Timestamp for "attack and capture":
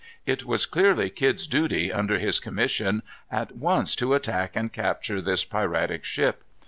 4.15-5.21